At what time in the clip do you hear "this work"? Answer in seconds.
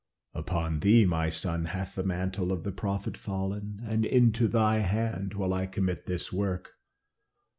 6.07-6.73